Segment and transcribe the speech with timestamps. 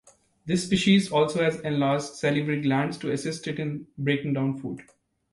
[0.47, 4.81] This species also has enlarged salivary glands to assist it in breaking down food.